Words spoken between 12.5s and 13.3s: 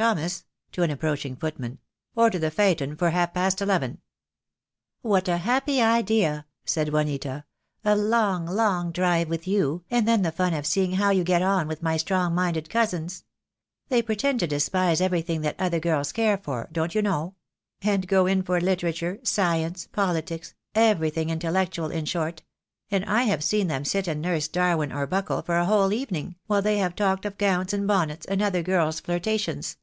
cousins.